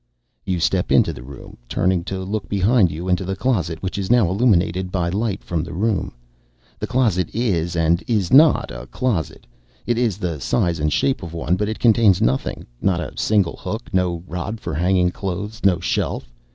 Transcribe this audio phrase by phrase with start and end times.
[0.47, 4.09] You step into the room, turning to look behind you into the closet, which is
[4.09, 6.15] now illuminated by light from the room.
[6.79, 9.45] The closet is and is not a closet;
[9.85, 13.57] it is the size and shape of one, but it contains nothing, not a single
[13.57, 16.33] hook, no rod for hanging clothes, no shelf.